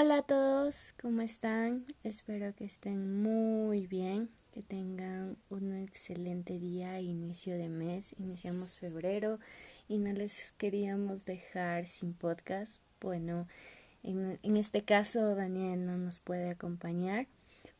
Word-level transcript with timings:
Hola 0.00 0.18
a 0.18 0.22
todos, 0.22 0.94
¿cómo 1.02 1.22
están? 1.22 1.84
Espero 2.04 2.54
que 2.54 2.64
estén 2.64 3.20
muy 3.20 3.88
bien, 3.88 4.30
que 4.52 4.62
tengan 4.62 5.36
un 5.50 5.74
excelente 5.74 6.60
día, 6.60 7.00
inicio 7.00 7.58
de 7.58 7.68
mes, 7.68 8.14
iniciamos 8.16 8.76
febrero 8.76 9.40
y 9.88 9.98
no 9.98 10.12
les 10.12 10.52
queríamos 10.52 11.24
dejar 11.24 11.88
sin 11.88 12.14
podcast. 12.14 12.80
Bueno, 13.00 13.48
en, 14.04 14.38
en 14.44 14.56
este 14.56 14.84
caso 14.84 15.34
Daniel 15.34 15.84
no 15.84 15.98
nos 15.98 16.20
puede 16.20 16.48
acompañar, 16.48 17.26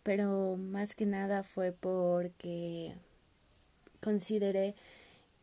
pero 0.03 0.57
más 0.57 0.97
que 0.97 1.07
nada 1.07 1.45
fue 1.45 1.71
porque 1.71 2.97
consideré 4.01 4.75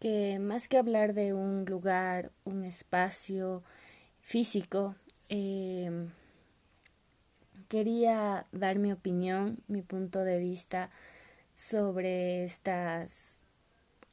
que 0.01 0.39
más 0.39 0.67
que 0.67 0.77
hablar 0.77 1.13
de 1.13 1.33
un 1.33 1.63
lugar, 1.63 2.33
un 2.43 2.65
espacio 2.65 3.63
físico, 4.19 4.97
eh, 5.29 6.09
quería 7.67 8.45
dar 8.51 8.77
mi 8.77 8.91
opinión, 8.91 9.59
mi 9.67 9.81
punto 9.81 10.23
de 10.23 10.39
vista 10.39 10.89
sobre 11.55 12.43
estas 12.43 13.39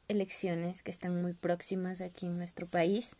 elecciones 0.08 0.82
que 0.82 0.90
están 0.90 1.20
muy 1.20 1.32
próximas 1.32 2.00
aquí 2.00 2.26
en 2.26 2.38
nuestro 2.38 2.66
país 2.66 3.10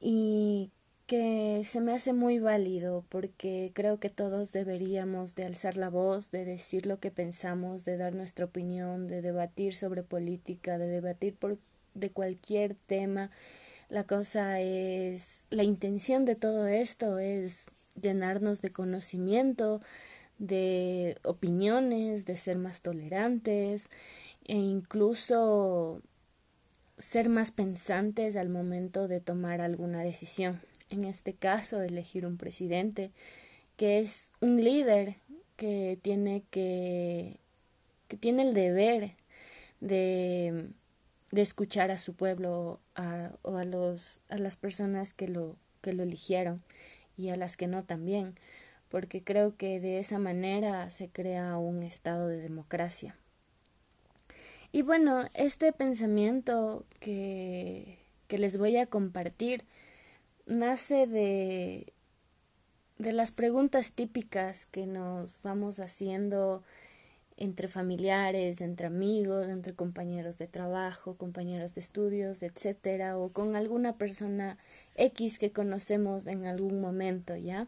y 0.00 0.70
que 1.06 1.62
se 1.64 1.80
me 1.80 1.92
hace 1.92 2.12
muy 2.12 2.38
válido 2.38 3.04
porque 3.08 3.70
creo 3.74 4.00
que 4.00 4.08
todos 4.08 4.52
deberíamos 4.52 5.34
de 5.34 5.44
alzar 5.44 5.76
la 5.76 5.88
voz, 5.88 6.30
de 6.30 6.44
decir 6.44 6.86
lo 6.86 6.98
que 6.98 7.10
pensamos, 7.10 7.84
de 7.84 7.96
dar 7.96 8.14
nuestra 8.14 8.46
opinión, 8.46 9.06
de 9.06 9.22
debatir 9.22 9.74
sobre 9.74 10.02
política, 10.02 10.78
de 10.78 10.88
debatir 10.88 11.34
por 11.34 11.58
de 11.94 12.10
cualquier 12.10 12.74
tema. 12.74 13.30
La 13.88 14.04
cosa 14.04 14.60
es 14.60 15.44
la 15.50 15.62
intención 15.62 16.24
de 16.24 16.34
todo 16.34 16.66
esto 16.66 17.18
es 17.18 17.66
llenarnos 18.00 18.62
de 18.62 18.70
conocimiento, 18.70 19.80
de 20.38 21.18
opiniones, 21.22 22.24
de 22.24 22.36
ser 22.36 22.58
más 22.58 22.82
tolerantes 22.82 23.88
e 24.44 24.54
incluso 24.54 26.02
ser 26.98 27.28
más 27.28 27.52
pensantes 27.52 28.36
al 28.36 28.48
momento 28.48 29.08
de 29.08 29.20
tomar 29.20 29.60
alguna 29.60 30.02
decisión. 30.02 30.60
En 30.88 31.04
este 31.04 31.34
caso, 31.34 31.82
elegir 31.82 32.26
un 32.26 32.36
presidente 32.36 33.10
que 33.76 33.98
es 33.98 34.30
un 34.40 34.62
líder 34.62 35.16
que 35.56 35.98
tiene 36.00 36.44
que, 36.50 37.38
que 38.08 38.16
tiene 38.16 38.42
el 38.42 38.54
deber 38.54 39.12
de, 39.80 40.70
de 41.30 41.42
escuchar 41.42 41.90
a 41.90 41.98
su 41.98 42.14
pueblo 42.14 42.80
a, 42.94 43.32
o 43.42 43.56
a 43.56 43.64
los 43.64 44.20
a 44.28 44.38
las 44.38 44.56
personas 44.56 45.12
que 45.12 45.28
lo 45.28 45.56
que 45.82 45.92
lo 45.92 46.02
eligieron 46.02 46.62
y 47.16 47.30
a 47.30 47.36
las 47.36 47.56
que 47.56 47.66
no 47.66 47.84
también, 47.84 48.34
porque 48.88 49.22
creo 49.22 49.56
que 49.56 49.80
de 49.80 49.98
esa 49.98 50.18
manera 50.18 50.90
se 50.90 51.08
crea 51.08 51.56
un 51.58 51.82
estado 51.82 52.28
de 52.28 52.40
democracia. 52.40 53.16
Y 54.72 54.82
bueno, 54.82 55.28
este 55.34 55.72
pensamiento 55.72 56.84
que, 57.00 57.98
que 58.28 58.38
les 58.38 58.58
voy 58.58 58.76
a 58.76 58.86
compartir 58.86 59.64
nace 60.46 61.06
de, 61.06 61.92
de 62.98 63.12
las 63.12 63.30
preguntas 63.30 63.92
típicas 63.92 64.66
que 64.66 64.86
nos 64.86 65.40
vamos 65.42 65.80
haciendo 65.80 66.62
entre 67.36 67.68
familiares, 67.68 68.60
entre 68.60 68.86
amigos, 68.86 69.48
entre 69.48 69.74
compañeros 69.74 70.38
de 70.38 70.48
trabajo, 70.48 71.16
compañeros 71.16 71.74
de 71.74 71.80
estudios, 71.82 72.42
etcétera, 72.42 73.18
o 73.18 73.30
con 73.30 73.56
alguna 73.56 73.96
persona 73.96 74.58
X 74.94 75.38
que 75.38 75.52
conocemos 75.52 76.26
en 76.26 76.46
algún 76.46 76.80
momento, 76.80 77.36
¿ya? 77.36 77.66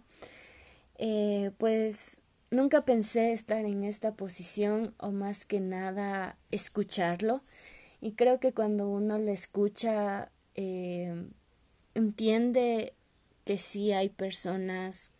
Eh, 0.96 1.52
pues 1.58 2.22
nunca 2.50 2.84
pensé 2.84 3.32
estar 3.32 3.64
en 3.64 3.84
esta 3.84 4.14
posición 4.14 4.94
o 4.98 5.10
más 5.12 5.44
que 5.44 5.60
nada 5.60 6.36
escucharlo 6.50 7.42
y 8.00 8.12
creo 8.12 8.40
que 8.40 8.52
cuando 8.52 8.88
uno 8.88 9.18
lo 9.18 9.30
escucha 9.30 10.30
eh, 10.54 11.26
entiende 11.94 12.94
que 13.44 13.58
sí 13.58 13.92
hay 13.92 14.08
personas 14.08 15.12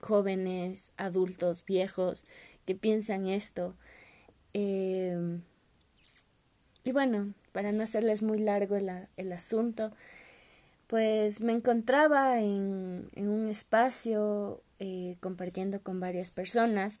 jóvenes, 0.00 0.92
adultos, 0.96 1.64
viejos 1.64 2.24
que 2.66 2.74
piensan 2.74 3.26
esto. 3.26 3.74
Eh, 4.54 5.16
y 6.84 6.92
bueno, 6.92 7.32
para 7.52 7.72
no 7.72 7.82
hacerles 7.82 8.22
muy 8.22 8.38
largo 8.38 8.76
el, 8.76 8.90
el 9.16 9.32
asunto, 9.32 9.92
pues 10.86 11.40
me 11.40 11.52
encontraba 11.52 12.40
en, 12.40 13.08
en 13.14 13.28
un 13.28 13.48
espacio 13.48 14.62
eh, 14.80 15.16
compartiendo 15.20 15.80
con 15.82 16.00
varias 16.00 16.30
personas 16.30 17.00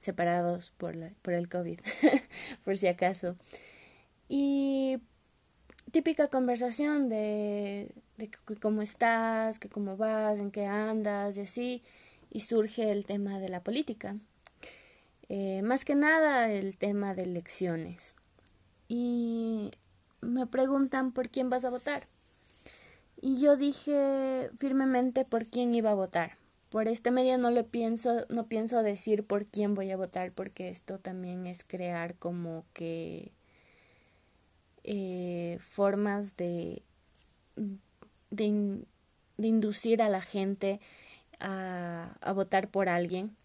separados 0.00 0.70
por, 0.76 0.96
la, 0.96 1.10
por 1.22 1.34
el 1.34 1.48
COVID, 1.48 1.80
por 2.64 2.78
si 2.78 2.86
acaso. 2.88 3.36
Y 4.28 4.98
típica 5.92 6.28
conversación 6.28 7.08
de, 7.08 7.90
de 8.18 8.30
cómo 8.60 8.82
estás, 8.82 9.58
que 9.58 9.68
cómo 9.68 9.96
vas, 9.96 10.38
en 10.38 10.50
qué 10.50 10.66
andas 10.66 11.36
y 11.36 11.42
así, 11.42 11.82
y 12.30 12.40
surge 12.40 12.90
el 12.92 13.06
tema 13.06 13.38
de 13.40 13.48
la 13.48 13.62
política. 13.62 14.16
Eh, 15.28 15.62
más 15.62 15.84
que 15.84 15.94
nada 15.94 16.50
el 16.50 16.76
tema 16.76 17.14
de 17.14 17.22
elecciones. 17.24 18.14
Y 18.88 19.70
me 20.20 20.46
preguntan 20.46 21.12
por 21.12 21.30
quién 21.30 21.50
vas 21.50 21.64
a 21.64 21.70
votar. 21.70 22.06
Y 23.20 23.40
yo 23.40 23.56
dije 23.56 24.50
firmemente 24.58 25.24
por 25.24 25.46
quién 25.46 25.74
iba 25.74 25.90
a 25.90 25.94
votar. 25.94 26.36
Por 26.68 26.88
este 26.88 27.10
medio 27.10 27.38
no 27.38 27.50
le 27.50 27.64
pienso, 27.64 28.26
no 28.28 28.46
pienso 28.46 28.82
decir 28.82 29.24
por 29.24 29.46
quién 29.46 29.74
voy 29.74 29.90
a 29.90 29.96
votar, 29.96 30.32
porque 30.32 30.68
esto 30.68 30.98
también 30.98 31.46
es 31.46 31.64
crear 31.64 32.16
como 32.16 32.64
que 32.74 33.32
eh, 34.82 35.58
formas 35.60 36.36
de, 36.36 36.82
de, 38.30 38.84
inducir 39.38 40.02
a 40.02 40.08
la 40.08 40.20
gente 40.20 40.80
a 41.38 42.32
votar 42.34 42.68
por 42.68 42.88
alguien. 42.88 43.36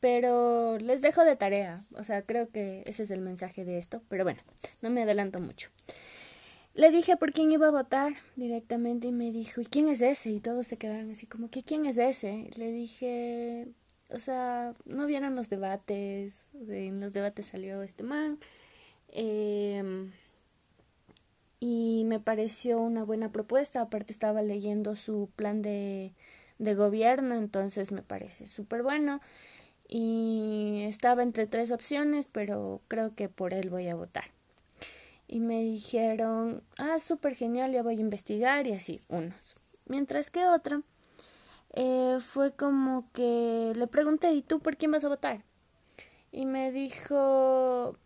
Pero 0.00 0.78
les 0.78 1.02
dejo 1.02 1.24
de 1.24 1.36
tarea, 1.36 1.84
o 1.94 2.04
sea, 2.04 2.22
creo 2.22 2.48
que 2.50 2.82
ese 2.86 3.02
es 3.02 3.10
el 3.10 3.20
mensaje 3.20 3.64
de 3.64 3.78
esto, 3.78 4.02
pero 4.08 4.24
bueno, 4.24 4.40
no 4.80 4.90
me 4.90 5.02
adelanto 5.02 5.40
mucho. 5.40 5.68
Le 6.74 6.90
dije 6.90 7.16
por 7.16 7.32
quién 7.32 7.52
iba 7.52 7.68
a 7.68 7.70
votar 7.70 8.14
directamente 8.34 9.08
y 9.08 9.12
me 9.12 9.30
dijo, 9.30 9.60
¿y 9.60 9.66
quién 9.66 9.88
es 9.88 10.00
ese? 10.00 10.30
Y 10.30 10.40
todos 10.40 10.66
se 10.66 10.76
quedaron 10.76 11.10
así 11.10 11.26
como, 11.26 11.50
¿qué 11.50 11.62
quién 11.62 11.86
es 11.86 11.98
ese? 11.98 12.50
Le 12.56 12.72
dije, 12.72 13.68
o 14.10 14.18
sea, 14.18 14.72
no 14.84 15.06
vieron 15.06 15.36
los 15.36 15.48
debates, 15.50 16.42
en 16.68 17.00
los 17.00 17.12
debates 17.12 17.46
salió 17.46 17.82
este 17.82 18.02
man. 18.02 18.38
Eh, 19.08 20.10
y 21.60 22.04
me 22.06 22.20
pareció 22.20 22.78
una 22.78 23.04
buena 23.04 23.32
propuesta, 23.32 23.80
aparte 23.80 24.12
estaba 24.12 24.42
leyendo 24.42 24.96
su 24.96 25.30
plan 25.34 25.62
de, 25.62 26.12
de 26.58 26.74
gobierno, 26.74 27.36
entonces 27.36 27.90
me 27.90 28.02
parece 28.02 28.46
súper 28.46 28.82
bueno. 28.82 29.20
Y 29.96 30.82
estaba 30.88 31.22
entre 31.22 31.46
tres 31.46 31.70
opciones, 31.70 32.26
pero 32.32 32.80
creo 32.88 33.14
que 33.14 33.28
por 33.28 33.54
él 33.54 33.70
voy 33.70 33.86
a 33.86 33.94
votar 33.94 34.24
y 35.26 35.40
me 35.40 35.62
dijeron, 35.62 36.62
ah, 36.78 36.98
súper 36.98 37.34
genial, 37.34 37.72
ya 37.72 37.82
voy 37.82 37.96
a 37.96 38.00
investigar 38.00 38.66
y 38.66 38.72
así, 38.72 39.00
unos. 39.08 39.56
Mientras 39.86 40.30
que 40.30 40.46
otra 40.46 40.82
eh, 41.72 42.18
fue 42.20 42.52
como 42.52 43.10
que 43.12 43.72
le 43.74 43.86
pregunté, 43.86 44.32
¿y 44.32 44.42
tú 44.42 44.60
por 44.60 44.76
quién 44.76 44.90
vas 44.90 45.04
a 45.04 45.08
votar? 45.08 45.42
Y 46.30 46.46
me 46.46 46.72
dijo, 46.72 47.96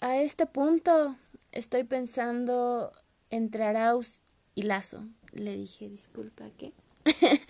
a 0.00 0.16
este 0.18 0.46
punto 0.46 1.16
estoy 1.52 1.84
pensando 1.84 2.92
entre 3.30 3.64
Arauz 3.64 4.20
y 4.54 4.62
Lazo. 4.62 5.06
Le 5.32 5.56
dije, 5.56 5.88
disculpa, 5.88 6.46
¿qué? 6.56 6.72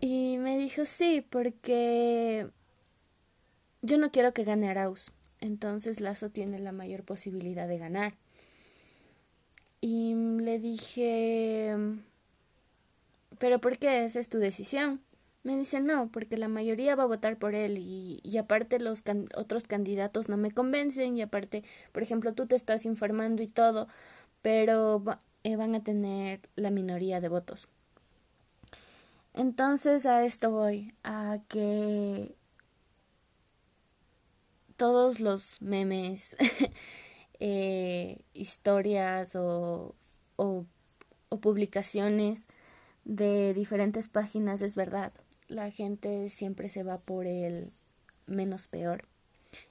y 0.00 0.38
me 0.38 0.58
dijo, 0.58 0.84
sí, 0.84 1.24
porque 1.28 2.48
yo 3.82 3.98
no 3.98 4.10
quiero 4.10 4.32
que 4.32 4.44
gane 4.44 4.68
Arauz 4.68 5.12
entonces 5.40 6.00
Lazo 6.00 6.30
tiene 6.30 6.58
la 6.58 6.72
mayor 6.72 7.04
posibilidad 7.04 7.66
de 7.68 7.78
ganar. 7.78 8.14
Y 9.80 10.14
le 10.14 10.58
dije, 10.58 11.74
¿pero 13.38 13.60
por 13.60 13.78
qué 13.78 14.04
esa 14.04 14.20
es 14.20 14.28
tu 14.28 14.38
decisión? 14.38 15.00
Me 15.42 15.56
dice, 15.56 15.80
no, 15.80 16.10
porque 16.12 16.36
la 16.36 16.48
mayoría 16.48 16.94
va 16.96 17.04
a 17.04 17.06
votar 17.06 17.38
por 17.38 17.54
él 17.54 17.78
y, 17.78 18.20
aparte 18.36 18.78
los 18.78 19.02
otros 19.34 19.64
candidatos 19.66 20.28
no 20.28 20.36
me 20.36 20.50
convencen 20.50 21.16
y 21.16 21.22
aparte, 21.22 21.64
por 21.92 22.02
ejemplo, 22.02 22.34
tú 22.34 22.46
te 22.46 22.56
estás 22.56 22.84
informando 22.84 23.42
y 23.42 23.48
todo, 23.48 23.88
pero 24.42 25.02
eh, 25.44 25.56
van 25.56 25.74
a 25.74 25.82
tener 25.82 26.40
la 26.56 26.70
minoría 26.70 27.20
de 27.22 27.30
votos. 27.30 27.68
Entonces 29.34 30.06
a 30.06 30.24
esto 30.24 30.50
voy, 30.50 30.94
a 31.04 31.38
que 31.48 32.34
todos 34.76 35.20
los 35.20 35.60
memes, 35.60 36.36
eh, 37.40 38.18
historias 38.34 39.36
o, 39.36 39.94
o, 40.36 40.64
publicaciones 41.40 42.40
de 43.04 43.54
diferentes 43.54 44.08
páginas 44.08 44.62
es 44.62 44.74
verdad. 44.74 45.12
la 45.48 45.70
gente 45.70 46.28
siempre 46.28 46.68
se 46.68 46.82
va 46.82 46.98
por 46.98 47.26
el 47.26 47.72
menos 48.26 48.68
peor. 48.68 49.04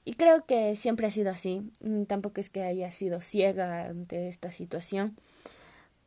Y 0.06 0.14
creo 0.14 0.46
que 0.46 0.76
siempre 0.76 1.08
ha 1.08 1.12
sido 1.12 1.32
así. 1.32 1.72
Mm, 1.82 2.04
tampoco 2.04 2.42
es 2.42 2.50
que 2.50 2.64
haya 2.64 2.92
sido 2.92 3.22
ciega 3.22 3.86
ante 3.86 4.28
esta 4.28 4.52
situación. 4.52 5.18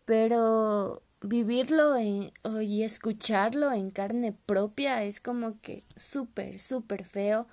Pero 0.04 1.02
vivirlo 1.22 1.98
y 1.98 2.82
escucharlo 2.82 3.72
en 3.72 3.90
carne 3.90 4.32
propia 4.46 5.04
es 5.04 5.20
como 5.20 5.60
que 5.60 5.84
súper, 5.96 6.58
súper 6.58 7.04
feo. 7.04 7.46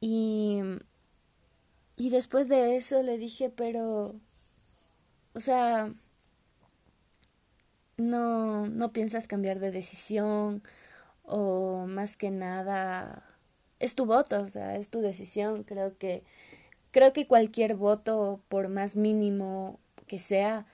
Y, 0.00 0.60
y 1.96 2.10
después 2.10 2.48
de 2.48 2.76
eso 2.76 3.02
le 3.02 3.18
dije, 3.18 3.50
pero, 3.50 4.14
o 5.34 5.40
sea, 5.40 5.92
no, 7.96 8.66
no 8.68 8.92
piensas 8.92 9.26
cambiar 9.28 9.58
de 9.58 9.70
decisión 9.70 10.62
o 11.24 11.86
más 11.86 12.16
que 12.16 12.30
nada 12.30 13.24
es 13.80 13.94
tu 13.94 14.06
voto, 14.06 14.40
o 14.40 14.46
sea, 14.46 14.76
es 14.76 14.90
tu 14.90 15.00
decisión. 15.00 15.64
Creo 15.64 15.96
que 15.98 16.24
creo 16.92 17.12
que 17.12 17.26
cualquier 17.26 17.76
voto, 17.76 18.40
por 18.48 18.68
más 18.68 18.96
mínimo 18.96 19.80
que 20.06 20.18
sea, 20.18 20.66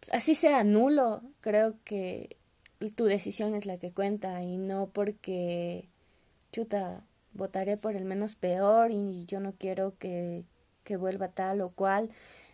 pues, 0.00 0.12
así 0.12 0.34
sea 0.34 0.64
nulo, 0.64 1.22
creo 1.40 1.76
que 1.84 2.36
tu 2.94 3.04
decisión 3.04 3.54
es 3.54 3.66
la 3.66 3.78
que 3.78 3.92
cuenta 3.92 4.42
y 4.42 4.56
no 4.56 4.88
porque 4.88 5.88
chuta 6.52 7.04
votaré 7.32 7.76
por 7.76 7.96
el 7.96 8.04
menos 8.04 8.34
peor 8.36 8.90
y 8.90 9.24
yo 9.26 9.40
no 9.40 9.52
quiero 9.52 9.96
que, 9.98 10.44
que 10.84 10.96
vuelva 10.96 11.28
tal 11.28 11.60
o 11.60 11.70
cual. 11.70 12.10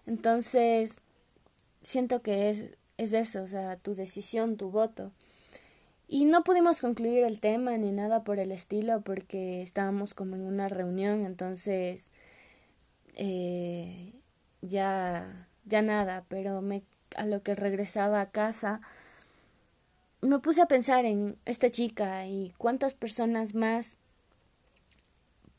Entonces, 0.07 0.97
siento 1.83 2.23
que 2.23 2.51
es, 2.51 2.77
es 2.99 3.13
eso, 3.13 3.43
o 3.43 3.49
sea, 3.49 3.77
tu 3.77 3.95
decisión, 3.95 4.57
tu 4.57 4.71
voto. 4.71 5.13
Y 6.09 6.27
no 6.27 6.45
pudimos 6.45 6.81
concluir 6.81 7.25
el 7.25 7.41
tema 7.41 7.77
ni 7.79 7.93
nada 7.93 8.25
por 8.25 8.39
el 8.39 8.53
estilo 8.53 9.01
porque 9.01 9.63
estábamos 9.63 10.15
como 10.15 10.37
en 10.37 10.43
una 10.43 10.69
reunión, 10.69 11.25
entonces 11.25 12.11
eh, 13.15 14.13
ya, 14.61 15.49
ya 15.65 15.83
nada, 15.83 16.25
pero 16.29 16.61
me, 16.63 16.83
a 17.17 17.27
lo 17.27 17.43
que 17.43 17.55
regresaba 17.55 18.21
a 18.21 18.31
casa 18.31 18.81
me 20.25 20.39
puse 20.39 20.63
a 20.63 20.67
pensar 20.67 21.05
en 21.05 21.37
esta 21.45 21.69
chica 21.69 22.27
y 22.27 22.55
cuántas 22.57 22.95
personas 22.95 23.55
más 23.55 23.97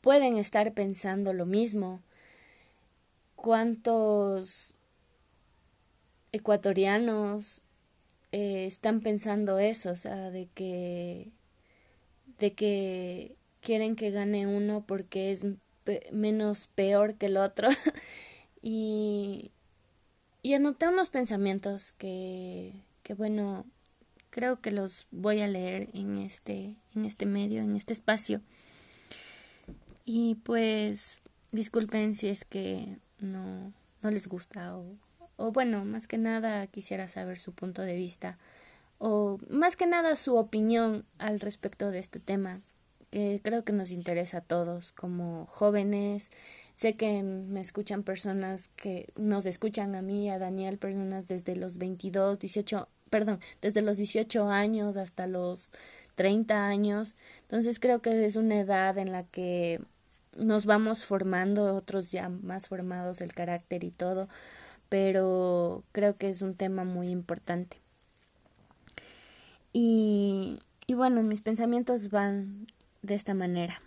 pueden 0.00 0.36
estar 0.36 0.72
pensando 0.72 1.32
lo 1.32 1.46
mismo, 1.46 2.00
cuántos 3.36 4.74
ecuatorianos 6.32 7.62
eh, 8.32 8.66
están 8.66 9.00
pensando 9.00 9.60
eso, 9.60 9.92
o 9.92 9.96
sea, 9.96 10.30
de 10.30 10.48
que 10.54 11.30
de 12.38 12.52
que 12.54 13.36
quieren 13.60 13.96
que 13.96 14.10
gane 14.10 14.46
uno 14.46 14.84
porque 14.86 15.30
es 15.30 15.46
menos 16.12 16.66
peor 16.74 17.14
que 17.14 17.26
el 17.26 17.36
otro. 17.36 17.68
Y 18.68 19.52
y 20.46 20.54
anoté 20.54 20.86
unos 20.86 21.10
pensamientos 21.10 21.90
que 21.90 22.72
que 23.02 23.14
bueno 23.14 23.66
creo 24.30 24.60
que 24.60 24.70
los 24.70 25.08
voy 25.10 25.40
a 25.40 25.48
leer 25.48 25.88
en 25.92 26.18
este 26.18 26.76
en 26.94 27.04
este 27.04 27.26
medio 27.26 27.62
en 27.62 27.74
este 27.74 27.92
espacio 27.92 28.40
y 30.04 30.36
pues 30.36 31.20
disculpen 31.50 32.14
si 32.14 32.28
es 32.28 32.44
que 32.44 32.96
no 33.18 33.72
no 34.02 34.10
les 34.12 34.28
gusta 34.28 34.76
o 34.76 34.84
o 35.38 35.50
bueno, 35.50 35.84
más 35.84 36.06
que 36.06 36.16
nada 36.16 36.68
quisiera 36.68 37.08
saber 37.08 37.40
su 37.40 37.52
punto 37.52 37.82
de 37.82 37.96
vista 37.96 38.38
o 38.98 39.38
más 39.50 39.74
que 39.74 39.88
nada 39.88 40.14
su 40.14 40.36
opinión 40.36 41.06
al 41.18 41.40
respecto 41.40 41.90
de 41.90 41.98
este 41.98 42.20
tema 42.20 42.60
que 43.10 43.40
creo 43.42 43.64
que 43.64 43.72
nos 43.72 43.90
interesa 43.90 44.38
a 44.38 44.40
todos 44.42 44.92
como 44.92 45.46
jóvenes. 45.46 46.30
Sé 46.76 46.94
que 46.94 47.22
me 47.22 47.62
escuchan 47.62 48.02
personas 48.02 48.68
que 48.76 49.08
nos 49.16 49.46
escuchan 49.46 49.94
a 49.94 50.02
mí, 50.02 50.28
a 50.28 50.38
Daniel, 50.38 50.76
personas 50.76 51.26
desde 51.26 51.56
los 51.56 51.78
22, 51.78 52.38
18, 52.38 52.86
perdón, 53.08 53.40
desde 53.62 53.80
los 53.80 53.96
18 53.96 54.50
años 54.50 54.98
hasta 54.98 55.26
los 55.26 55.70
30 56.16 56.66
años. 56.66 57.14
Entonces 57.44 57.80
creo 57.80 58.02
que 58.02 58.26
es 58.26 58.36
una 58.36 58.60
edad 58.60 58.98
en 58.98 59.10
la 59.10 59.24
que 59.24 59.80
nos 60.36 60.66
vamos 60.66 61.06
formando, 61.06 61.74
otros 61.74 62.12
ya 62.12 62.28
más 62.28 62.68
formados 62.68 63.22
el 63.22 63.32
carácter 63.32 63.82
y 63.82 63.90
todo, 63.90 64.28
pero 64.90 65.82
creo 65.92 66.16
que 66.16 66.28
es 66.28 66.42
un 66.42 66.56
tema 66.56 66.84
muy 66.84 67.08
importante. 67.08 67.78
Y, 69.72 70.60
y 70.86 70.92
bueno, 70.92 71.22
mis 71.22 71.40
pensamientos 71.40 72.10
van 72.10 72.66
de 73.00 73.14
esta 73.14 73.32
manera. 73.32 73.80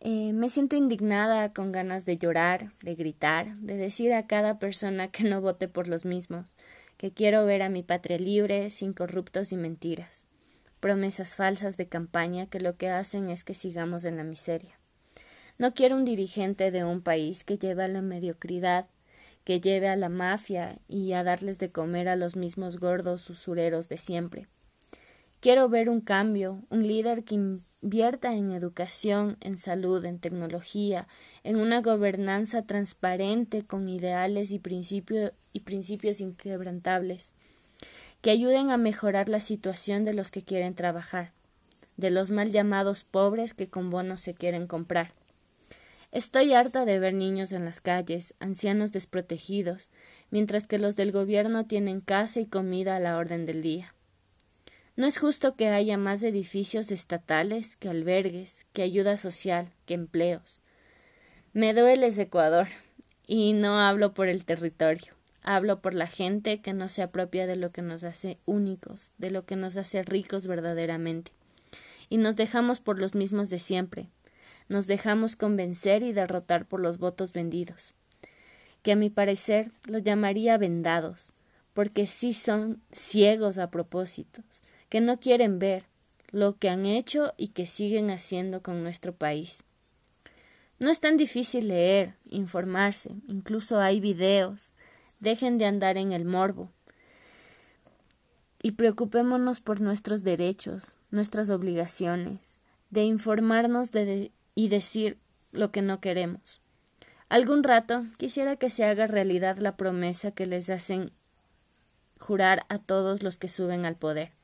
Eh, 0.00 0.32
me 0.32 0.48
siento 0.48 0.76
indignada, 0.76 1.52
con 1.52 1.72
ganas 1.72 2.04
de 2.04 2.16
llorar, 2.16 2.72
de 2.82 2.94
gritar, 2.94 3.56
de 3.58 3.76
decir 3.76 4.12
a 4.12 4.26
cada 4.26 4.58
persona 4.58 5.08
que 5.08 5.24
no 5.24 5.40
vote 5.40 5.68
por 5.68 5.88
los 5.88 6.04
mismos, 6.04 6.46
que 6.96 7.12
quiero 7.12 7.44
ver 7.44 7.62
a 7.62 7.68
mi 7.68 7.82
patria 7.82 8.18
libre, 8.18 8.70
sin 8.70 8.92
corruptos 8.92 9.52
y 9.52 9.56
mentiras, 9.56 10.24
promesas 10.80 11.34
falsas 11.34 11.76
de 11.76 11.86
campaña 11.86 12.46
que 12.46 12.60
lo 12.60 12.76
que 12.76 12.88
hacen 12.88 13.28
es 13.28 13.44
que 13.44 13.54
sigamos 13.54 14.04
en 14.04 14.16
la 14.16 14.24
miseria. 14.24 14.78
No 15.58 15.74
quiero 15.74 15.96
un 15.96 16.06
dirigente 16.06 16.70
de 16.70 16.84
un 16.84 17.02
país 17.02 17.44
que 17.44 17.58
lleva 17.58 17.84
a 17.84 17.88
la 17.88 18.00
mediocridad 18.00 18.88
que 19.44 19.60
lleve 19.60 19.88
a 19.88 19.96
la 19.96 20.08
mafia 20.08 20.78
y 20.88 21.12
a 21.12 21.24
darles 21.24 21.58
de 21.58 21.70
comer 21.70 22.08
a 22.08 22.16
los 22.16 22.36
mismos 22.36 22.78
gordos 22.78 23.28
usureros 23.30 23.88
de 23.88 23.96
siempre. 23.96 24.46
Quiero 25.40 25.68
ver 25.68 25.88
un 25.88 26.00
cambio, 26.00 26.62
un 26.68 26.86
líder 26.86 27.24
que 27.24 27.58
invierta 27.82 28.32
en 28.34 28.52
educación, 28.52 29.36
en 29.40 29.56
salud, 29.56 30.04
en 30.04 30.18
tecnología, 30.18 31.08
en 31.44 31.56
una 31.56 31.80
gobernanza 31.80 32.62
transparente 32.62 33.62
con 33.62 33.88
ideales 33.88 34.50
y, 34.50 34.60
y 35.52 35.60
principios 35.60 36.20
inquebrantables, 36.20 37.34
que 38.20 38.30
ayuden 38.30 38.70
a 38.70 38.76
mejorar 38.76 39.28
la 39.28 39.40
situación 39.40 40.04
de 40.04 40.14
los 40.14 40.30
que 40.30 40.42
quieren 40.42 40.74
trabajar, 40.74 41.32
de 41.96 42.10
los 42.10 42.30
mal 42.30 42.50
llamados 42.50 43.04
pobres 43.04 43.54
que 43.54 43.66
con 43.66 43.90
bonos 43.90 44.20
se 44.20 44.34
quieren 44.34 44.66
comprar, 44.66 45.12
Estoy 46.12 46.52
harta 46.54 46.84
de 46.84 46.98
ver 46.98 47.14
niños 47.14 47.52
en 47.52 47.64
las 47.64 47.80
calles, 47.80 48.34
ancianos 48.40 48.90
desprotegidos, 48.90 49.90
mientras 50.30 50.66
que 50.66 50.78
los 50.78 50.96
del 50.96 51.12
gobierno 51.12 51.66
tienen 51.66 52.00
casa 52.00 52.40
y 52.40 52.46
comida 52.46 52.96
a 52.96 53.00
la 53.00 53.16
orden 53.16 53.46
del 53.46 53.62
día. 53.62 53.94
No 55.00 55.06
es 55.06 55.16
justo 55.16 55.56
que 55.56 55.68
haya 55.68 55.96
más 55.96 56.22
edificios 56.22 56.92
estatales 56.92 57.74
que 57.76 57.88
albergues, 57.88 58.66
que 58.74 58.82
ayuda 58.82 59.16
social, 59.16 59.72
que 59.86 59.94
empleos. 59.94 60.60
Me 61.54 61.72
duele 61.72 62.08
ese 62.08 62.24
Ecuador, 62.24 62.68
y 63.26 63.54
no 63.54 63.80
hablo 63.80 64.12
por 64.12 64.28
el 64.28 64.44
territorio, 64.44 65.14
hablo 65.42 65.80
por 65.80 65.94
la 65.94 66.06
gente 66.06 66.60
que 66.60 66.74
no 66.74 66.90
se 66.90 67.00
apropia 67.00 67.46
de 67.46 67.56
lo 67.56 67.72
que 67.72 67.80
nos 67.80 68.04
hace 68.04 68.36
únicos, 68.44 69.12
de 69.16 69.30
lo 69.30 69.46
que 69.46 69.56
nos 69.56 69.78
hace 69.78 70.02
ricos 70.02 70.46
verdaderamente. 70.46 71.32
Y 72.10 72.18
nos 72.18 72.36
dejamos 72.36 72.80
por 72.80 72.98
los 72.98 73.14
mismos 73.14 73.48
de 73.48 73.58
siempre, 73.58 74.10
nos 74.68 74.86
dejamos 74.86 75.34
convencer 75.34 76.02
y 76.02 76.12
derrotar 76.12 76.66
por 76.66 76.78
los 76.78 76.98
votos 76.98 77.32
vendidos, 77.32 77.94
que 78.82 78.92
a 78.92 78.96
mi 78.96 79.08
parecer 79.08 79.70
los 79.86 80.02
llamaría 80.02 80.58
vendados, 80.58 81.32
porque 81.72 82.06
sí 82.06 82.34
son 82.34 82.82
ciegos 82.90 83.56
a 83.56 83.70
propósitos, 83.70 84.62
que 84.90 85.00
no 85.00 85.18
quieren 85.18 85.58
ver 85.58 85.84
lo 86.30 86.58
que 86.58 86.68
han 86.68 86.84
hecho 86.84 87.32
y 87.38 87.48
que 87.48 87.64
siguen 87.64 88.10
haciendo 88.10 88.62
con 88.62 88.82
nuestro 88.82 89.14
país. 89.14 89.64
No 90.78 90.90
es 90.90 91.00
tan 91.00 91.16
difícil 91.16 91.68
leer, 91.68 92.14
informarse, 92.28 93.10
incluso 93.28 93.80
hay 93.80 94.00
videos. 94.00 94.72
Dejen 95.20 95.58
de 95.58 95.66
andar 95.66 95.96
en 95.96 96.12
el 96.12 96.24
morbo. 96.24 96.70
Y 98.62 98.72
preocupémonos 98.72 99.60
por 99.60 99.80
nuestros 99.80 100.22
derechos, 100.22 100.96
nuestras 101.10 101.50
obligaciones, 101.50 102.60
de 102.90 103.04
informarnos 103.04 103.92
de, 103.92 104.32
y 104.54 104.68
decir 104.68 105.18
lo 105.52 105.70
que 105.70 105.82
no 105.82 106.00
queremos. 106.00 106.62
Algún 107.28 107.62
rato 107.62 108.06
quisiera 108.16 108.56
que 108.56 108.70
se 108.70 108.84
haga 108.84 109.06
realidad 109.06 109.58
la 109.58 109.76
promesa 109.76 110.32
que 110.32 110.46
les 110.46 110.68
hacen 110.68 111.12
jurar 112.18 112.64
a 112.68 112.78
todos 112.78 113.22
los 113.22 113.36
que 113.36 113.48
suben 113.48 113.84
al 113.86 113.96
poder. 113.96 114.39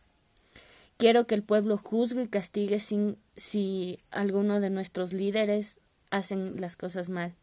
Quiero 0.97 1.27
que 1.27 1.35
el 1.35 1.43
pueblo 1.43 1.79
juzgue 1.79 2.23
y 2.23 2.29
castigue 2.29 2.81
sin, 2.81 3.19
si 3.37 4.01
alguno 4.11 4.61
de 4.61 4.71
nuestros 4.71 5.13
líderes 5.13 5.79
hacen 6.11 6.61
las 6.61 6.77
cosas 6.77 7.11
mal. 7.11 7.35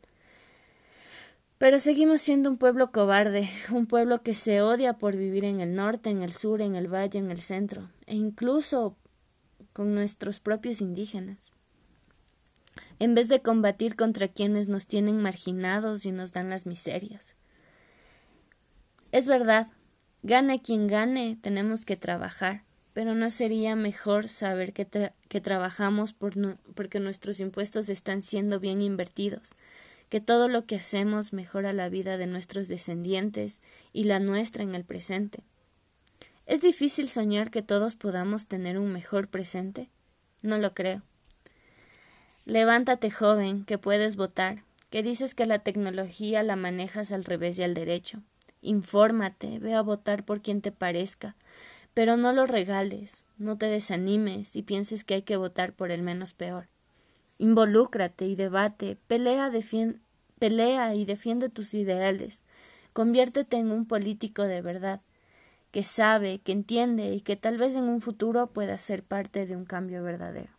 Pero 1.60 1.80
seguimos 1.80 2.22
siendo 2.22 2.50
un 2.50 2.58
pueblo 2.58 2.92
cobarde, 2.92 3.50
un 3.72 3.86
pueblo 3.86 4.24
que 4.24 4.34
se 4.34 4.62
odia 4.62 4.94
por 4.94 5.16
vivir 5.16 5.46
en 5.46 5.60
el 5.60 5.76
norte, 5.76 6.10
en 6.10 6.24
el 6.24 6.34
sur, 6.34 6.62
en 6.62 6.76
el 6.76 6.88
valle, 6.88 7.20
en 7.20 7.32
el 7.32 7.42
centro, 7.42 7.90
e 8.08 8.16
incluso 8.16 8.96
con 9.72 9.94
nuestros 9.96 10.40
propios 10.40 10.82
indígenas 10.82 11.54
en 13.00 13.16
vez 13.16 13.28
de 13.28 13.42
combatir 13.42 13.96
contra 13.96 14.28
quienes 14.28 14.68
nos 14.68 14.88
tienen 14.88 15.22
marginados 15.22 16.06
y 16.06 16.12
nos 16.12 16.32
dan 16.32 16.50
las 16.50 16.66
miserias. 16.66 17.36
Es 19.12 19.28
verdad, 19.28 19.68
gane 20.22 20.62
quien 20.62 20.88
gane, 20.88 21.38
tenemos 21.42 21.86
que 21.86 21.98
trabajar, 21.98 22.64
pero 22.94 23.16
no 23.16 23.32
sería 23.32 23.76
mejor 23.76 24.30
saber 24.30 24.74
que, 24.74 25.12
que 25.28 25.42
trabajamos 25.42 26.14
por 26.14 26.34
porque 26.76 27.00
nuestros 27.00 27.40
impuestos 27.40 27.90
están 27.90 28.24
siendo 28.24 28.60
bien 28.60 28.82
invertidos, 28.82 29.56
que 30.10 30.22
todo 30.22 30.48
lo 30.48 30.66
que 30.66 30.76
hacemos 30.76 31.34
mejora 31.34 31.74
la 31.74 31.90
vida 31.90 32.18
de 32.18 32.28
nuestros 32.28 32.68
descendientes 32.68 33.62
y 33.94 34.04
la 34.04 34.20
nuestra 34.20 34.64
en 34.64 34.76
el 34.76 34.84
presente. 34.84 35.40
¿Es 36.46 36.62
difícil 36.62 37.10
soñar 37.10 37.50
que 37.50 37.62
todos 37.62 37.96
podamos 37.96 38.48
tener 38.48 38.78
un 38.78 38.92
mejor 38.92 39.28
presente? 39.28 39.90
No 40.42 40.58
lo 40.58 40.74
creo. 40.74 41.02
Levántate, 42.46 43.10
joven, 43.10 43.64
que 43.64 43.78
puedes 43.78 44.18
votar, 44.18 44.64
que 44.90 45.02
dices 45.02 45.34
que 45.34 45.46
la 45.46 45.60
tecnología 45.60 46.44
la 46.44 46.58
manejas 46.58 47.12
al 47.14 47.24
revés 47.24 47.58
y 47.58 47.64
al 47.64 47.74
derecho. 47.74 48.20
Infórmate, 48.62 49.60
ve 49.60 49.74
a 49.74 49.82
votar 49.82 50.26
por 50.26 50.42
quien 50.42 50.62
te 50.62 50.72
parezca, 50.72 51.36
pero 51.94 52.18
no 52.18 52.34
lo 52.34 52.46
regales, 52.46 53.28
no 53.38 53.58
te 53.58 53.68
desanimes 53.68 54.56
y 54.56 54.64
pienses 54.64 55.04
que 55.04 55.16
hay 55.16 55.22
que 55.22 55.38
votar 55.38 55.74
por 55.74 55.92
el 55.92 56.02
menos 56.02 56.34
peor. 56.34 56.68
Involúcrate 57.38 58.26
y 58.26 58.36
debate, 58.36 58.98
pelea, 59.08 59.52
pelea 60.40 60.96
y 60.96 61.06
defiende 61.06 61.50
tus 61.50 61.74
ideales. 61.74 62.44
Conviértete 62.94 63.58
en 63.58 63.72
un 63.72 63.86
político 63.86 64.44
de 64.44 64.62
verdad, 64.62 65.02
que 65.72 65.84
sabe, 65.84 66.40
que 66.40 66.52
entiende 66.52 67.14
y 67.14 67.22
que 67.22 67.36
tal 67.36 67.58
vez 67.58 67.76
en 67.76 67.86
un 67.86 68.02
futuro 68.02 68.48
pueda 68.48 68.78
ser 68.78 69.04
parte 69.04 69.46
de 69.46 69.56
un 69.56 69.66
cambio 69.66 70.04
verdadero. 70.04 70.52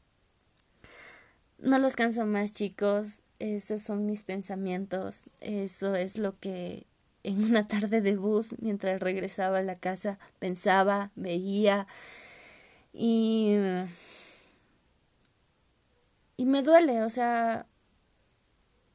No 1.59 1.79
los 1.79 1.97
canso 1.97 2.27
más, 2.27 2.53
chicos. 2.53 3.23
Esos 3.39 3.83
son 3.83 4.07
mis 4.07 4.25
pensamientos. 4.25 5.23
Eso 5.41 5.95
es 5.95 6.19
lo 6.19 6.39
que 6.39 6.87
en 7.25 7.43
una 7.43 7.67
tarde 7.67 8.01
de 8.01 8.17
bus, 8.17 8.55
mientras 8.61 9.01
regresaba 9.01 9.59
a 9.59 9.63
la 9.63 9.77
casa, 9.77 10.19
pensaba, 10.39 11.11
veía 11.17 11.87
y... 12.93 13.57
Y 16.37 16.47
me 16.47 16.63
duele, 16.63 17.03
o 17.03 17.11
sea, 17.11 17.67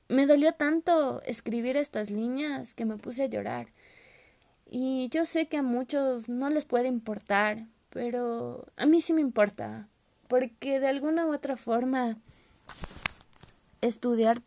me 0.10 0.26
dolió 0.26 0.54
tanto 0.54 1.22
escribir 1.24 1.78
estas 1.78 2.10
líneas 2.10 2.74
que 2.74 2.84
me 2.84 2.98
puse 2.98 3.24
a 3.24 3.28
llorar. 3.28 3.68
Y 4.70 5.08
yo 5.10 5.26
sé 5.26 5.48
que 5.48 5.58
a 5.58 5.64
muchos 5.64 6.28
no 6.28 6.50
les 6.50 6.66
puede 6.66 6.90
importar, 6.90 7.66
pero 7.92 8.66
a 8.76 8.86
mí 8.86 9.00
sí 9.00 9.14
me 9.14 9.22
importa, 9.22 9.88
porque 10.28 10.82
de 10.82 10.90
alguna 10.90 11.26
u 11.26 11.34
otra 11.34 11.56
forma 11.56 12.18
estudiar, 13.82 14.42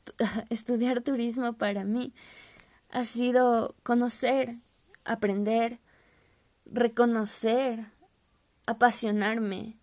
estudiar 0.48 1.02
turismo 1.02 1.52
para 1.52 1.84
mí 1.84 2.12
ha 2.90 3.04
sido 3.04 3.74
conocer, 3.82 4.56
aprender, 5.04 5.78
reconocer, 6.64 7.86
apasionarme, 8.66 9.76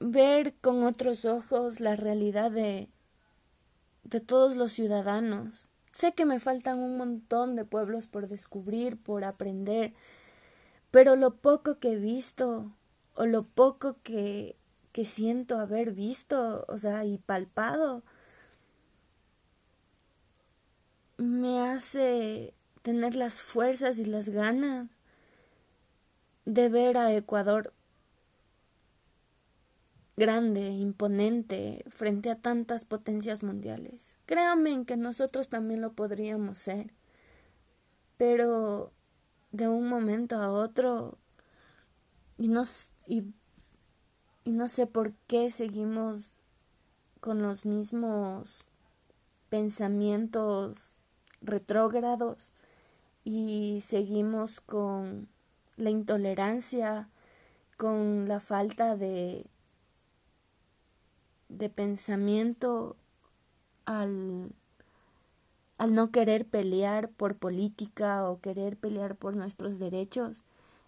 ver 0.00 0.54
con 0.60 0.84
otros 0.84 1.24
ojos 1.24 1.80
la 1.80 1.96
realidad 1.96 2.50
de, 2.50 2.88
de 4.04 4.20
todos 4.20 4.56
los 4.56 4.72
ciudadanos. 4.72 5.68
Sé 5.90 6.12
que 6.12 6.24
me 6.24 6.40
faltan 6.40 6.80
un 6.80 6.96
montón 6.96 7.54
de 7.54 7.64
pueblos 7.64 8.06
por 8.06 8.28
descubrir, 8.28 8.96
por 8.96 9.24
aprender, 9.24 9.94
pero 10.90 11.16
lo 11.16 11.36
poco 11.36 11.78
que 11.78 11.92
he 11.92 11.96
visto 11.96 12.72
o 13.14 13.26
lo 13.26 13.44
poco 13.44 13.96
que, 14.02 14.56
que 14.92 15.04
siento 15.04 15.58
haber 15.58 15.92
visto, 15.92 16.64
o 16.68 16.78
sea, 16.78 17.04
y 17.04 17.18
palpado, 17.18 18.02
me 21.16 21.60
hace 21.60 22.54
tener 22.82 23.14
las 23.14 23.40
fuerzas 23.40 23.98
y 23.98 24.04
las 24.04 24.28
ganas 24.28 24.88
de 26.44 26.68
ver 26.68 26.98
a 26.98 27.14
Ecuador 27.14 27.72
grande, 30.16 30.70
imponente, 30.70 31.84
frente 31.88 32.30
a 32.30 32.36
tantas 32.36 32.84
potencias 32.84 33.42
mundiales. 33.42 34.16
Créanme 34.26 34.72
en 34.72 34.84
que 34.84 34.96
nosotros 34.96 35.48
también 35.48 35.80
lo 35.80 35.92
podríamos 35.92 36.58
ser, 36.58 36.92
pero 38.16 38.92
de 39.52 39.68
un 39.68 39.88
momento 39.88 40.36
a 40.36 40.50
otro 40.50 41.18
y 42.38 42.48
no, 42.48 42.64
y, 43.06 43.24
y 44.44 44.52
no 44.52 44.68
sé 44.68 44.86
por 44.86 45.12
qué 45.26 45.50
seguimos 45.50 46.32
con 47.20 47.42
los 47.42 47.64
mismos 47.64 48.64
pensamientos 49.48 50.98
retrógrados 51.44 52.52
y 53.24 53.80
seguimos 53.82 54.60
con 54.60 55.28
la 55.76 55.90
intolerancia, 55.90 57.08
con 57.76 58.26
la 58.28 58.40
falta 58.40 58.96
de, 58.96 59.46
de 61.48 61.68
pensamiento 61.68 62.96
al, 63.86 64.52
al 65.78 65.94
no 65.94 66.10
querer 66.10 66.46
pelear 66.46 67.10
por 67.10 67.36
política 67.36 68.28
o 68.28 68.40
querer 68.40 68.76
pelear 68.76 69.16
por 69.16 69.36
nuestros 69.36 69.78
derechos 69.78 70.44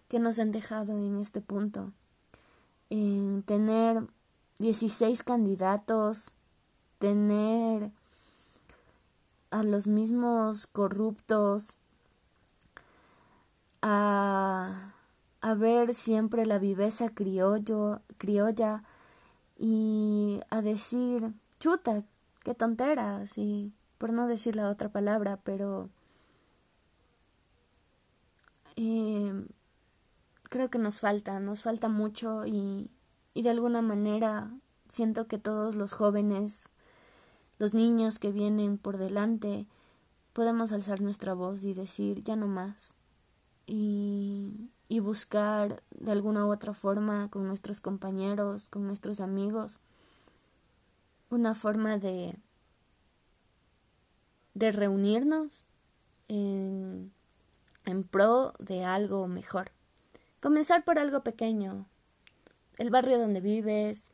que 0.07 0.19
nos 0.19 0.39
han 0.39 0.51
dejado 0.51 0.93
en 0.93 1.17
este 1.17 1.41
punto. 1.41 1.91
En 2.89 3.43
tener 3.43 4.07
16 4.59 5.23
candidatos, 5.23 6.31
tener 6.99 7.91
a 9.51 9.63
los 9.63 9.87
mismos 9.87 10.67
corruptos, 10.67 11.77
a, 13.81 14.93
a 15.41 15.53
ver 15.53 15.93
siempre 15.93 16.45
la 16.45 16.59
viveza 16.59 17.09
criollo, 17.09 18.01
criolla 18.17 18.83
y 19.57 20.41
a 20.49 20.61
decir, 20.61 21.33
chuta, 21.59 22.03
qué 22.43 22.53
tonteras, 22.55 23.37
y 23.37 23.73
por 23.97 24.13
no 24.13 24.27
decir 24.27 24.55
la 24.55 24.69
otra 24.69 24.89
palabra, 24.89 25.39
pero 25.43 25.89
eh, 28.75 29.33
creo 30.43 30.69
que 30.69 30.77
nos 30.77 30.99
falta, 30.99 31.39
nos 31.39 31.63
falta 31.63 31.89
mucho 31.89 32.45
y, 32.45 32.89
y 33.33 33.41
de 33.41 33.49
alguna 33.49 33.81
manera 33.81 34.51
siento 34.87 35.27
que 35.27 35.37
todos 35.37 35.75
los 35.75 35.93
jóvenes 35.93 36.69
los 37.59 37.73
niños 37.73 38.19
que 38.19 38.31
vienen 38.31 38.77
por 38.77 38.97
delante, 38.97 39.65
podemos 40.33 40.71
alzar 40.71 41.01
nuestra 41.01 41.33
voz 41.33 41.63
y 41.63 41.73
decir 41.73 42.23
ya 42.23 42.35
no 42.35 42.47
más. 42.47 42.93
Y, 43.65 44.69
y 44.87 44.99
buscar 44.99 45.83
de 45.91 46.11
alguna 46.11 46.45
u 46.45 46.51
otra 46.51 46.73
forma 46.73 47.29
con 47.29 47.47
nuestros 47.47 47.81
compañeros, 47.81 48.69
con 48.69 48.87
nuestros 48.87 49.19
amigos, 49.19 49.79
una 51.29 51.53
forma 51.53 51.97
de, 51.97 52.37
de 54.53 54.71
reunirnos 54.71 55.65
en, 56.27 57.11
en 57.85 58.03
pro 58.03 58.53
de 58.59 58.85
algo 58.85 59.27
mejor. 59.27 59.71
Comenzar 60.39 60.85
por 60.85 60.99
algo 60.99 61.23
pequeño, 61.23 61.85
el 62.77 62.89
barrio 62.89 63.19
donde 63.19 63.41
vives, 63.41 64.11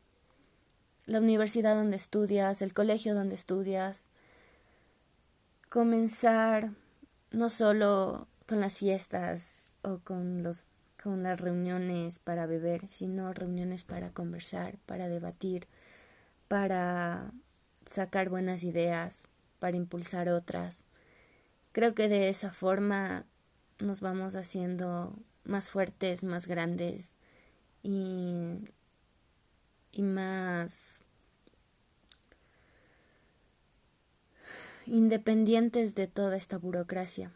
la 1.06 1.20
universidad 1.20 1.76
donde 1.76 1.96
estudias, 1.96 2.62
el 2.62 2.72
colegio 2.72 3.14
donde 3.14 3.34
estudias, 3.34 4.06
comenzar 5.68 6.70
no 7.30 7.50
solo 7.50 8.28
con 8.46 8.60
las 8.60 8.78
fiestas 8.78 9.62
o 9.82 9.98
con 9.98 10.42
los 10.42 10.64
con 11.04 11.22
las 11.22 11.38
reuniones 11.38 12.18
para 12.18 12.46
beber, 12.46 12.88
sino 12.88 13.34
reuniones 13.34 13.84
para 13.84 14.08
conversar, 14.08 14.78
para 14.86 15.06
debatir, 15.10 15.68
para 16.48 17.30
sacar 17.84 18.30
buenas 18.30 18.64
ideas, 18.64 19.28
para 19.58 19.76
impulsar 19.76 20.30
otras. 20.30 20.82
Creo 21.72 21.94
que 21.94 22.08
de 22.08 22.30
esa 22.30 22.50
forma 22.50 23.26
nos 23.80 24.00
vamos 24.00 24.34
haciendo 24.34 25.14
más 25.44 25.70
fuertes, 25.70 26.24
más 26.24 26.46
grandes 26.46 27.12
y 27.82 28.60
y 29.94 30.02
más 30.02 31.00
independientes 34.86 35.94
de 35.94 36.06
toda 36.06 36.36
esta 36.36 36.58
burocracia. 36.58 37.30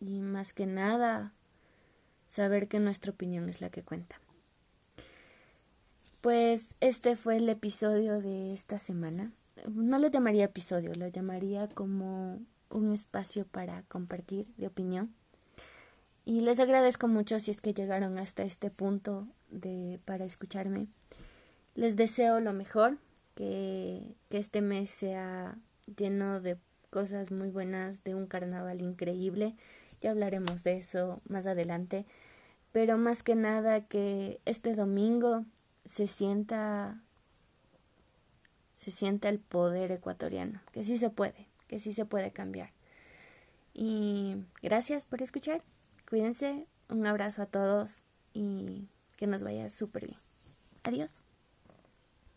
Y 0.00 0.20
más 0.20 0.52
que 0.52 0.66
nada, 0.66 1.32
saber 2.28 2.68
que 2.68 2.80
nuestra 2.80 3.12
opinión 3.12 3.48
es 3.48 3.60
la 3.60 3.70
que 3.70 3.82
cuenta. 3.82 4.20
Pues 6.20 6.74
este 6.80 7.16
fue 7.16 7.36
el 7.36 7.48
episodio 7.48 8.20
de 8.20 8.52
esta 8.52 8.78
semana. 8.78 9.32
No 9.68 9.98
lo 9.98 10.08
llamaría 10.08 10.44
episodio, 10.44 10.94
lo 10.94 11.08
llamaría 11.08 11.68
como 11.68 12.40
un 12.70 12.92
espacio 12.92 13.46
para 13.46 13.82
compartir 13.84 14.46
de 14.56 14.66
opinión. 14.66 15.14
Y 16.26 16.40
les 16.40 16.58
agradezco 16.58 17.08
mucho 17.08 17.38
si 17.40 17.50
es 17.50 17.60
que 17.60 17.74
llegaron 17.74 18.18
hasta 18.18 18.42
este 18.42 18.70
punto 18.70 19.28
de 19.50 20.00
para 20.04 20.24
escucharme. 20.24 20.88
Les 21.74 21.96
deseo 21.96 22.40
lo 22.40 22.52
mejor, 22.52 22.98
que, 23.34 24.02
que 24.30 24.38
este 24.38 24.60
mes 24.62 24.90
sea 24.90 25.56
lleno 25.96 26.40
de 26.40 26.56
cosas 26.90 27.30
muy 27.30 27.50
buenas, 27.50 28.04
de 28.04 28.14
un 28.14 28.26
carnaval 28.26 28.80
increíble. 28.80 29.54
Ya 30.00 30.10
hablaremos 30.10 30.62
de 30.64 30.76
eso 30.76 31.20
más 31.28 31.46
adelante. 31.46 32.06
pero 32.72 32.98
más 32.98 33.22
que 33.22 33.36
nada 33.36 33.82
que 33.82 34.40
este 34.46 34.74
domingo 34.74 35.44
se 35.84 36.08
sienta 36.08 37.00
se 38.74 38.90
sienta 38.90 39.28
el 39.30 39.38
poder 39.40 39.92
ecuatoriano, 39.92 40.60
que 40.72 40.84
sí 40.84 40.98
se 40.98 41.10
puede, 41.10 41.46
que 41.68 41.80
sí 41.80 41.92
se 41.94 42.04
puede 42.04 42.32
cambiar. 42.32 42.70
Y 43.74 44.36
gracias 44.62 45.06
por 45.06 45.22
escuchar. 45.22 45.62
Cuídense, 46.08 46.66
un 46.88 47.06
abrazo 47.06 47.42
a 47.42 47.46
todos 47.46 48.02
y 48.34 48.88
que 49.16 49.26
nos 49.26 49.42
vaya 49.42 49.70
súper 49.70 50.06
bien. 50.06 50.20
Adiós. 50.84 51.23